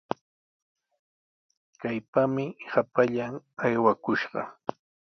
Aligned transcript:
¡Kaypami 1.79 2.45
hapallan 2.71 3.33
aywakushqa! 3.65 4.39